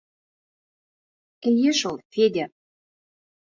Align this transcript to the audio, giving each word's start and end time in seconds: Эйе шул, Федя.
Эйе 1.53 1.75
шул, 1.83 2.01
Федя. 2.17 2.51